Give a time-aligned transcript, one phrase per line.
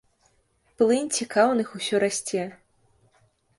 [0.79, 2.43] Плынь цікаўных усё расце.